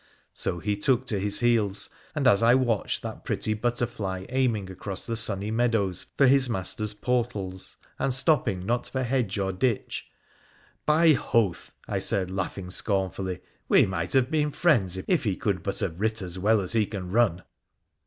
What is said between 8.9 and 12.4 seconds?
hedge or ditch,' By Hoth,' I said,